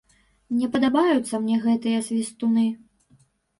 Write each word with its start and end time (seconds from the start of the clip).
Не 0.61 0.69
падабаюцца 0.75 1.35
мне 1.45 1.61
гэтыя 1.67 1.99
свістуны. 2.09 2.67